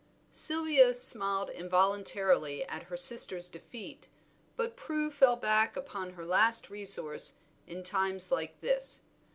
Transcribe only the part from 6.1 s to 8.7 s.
her last resource in times like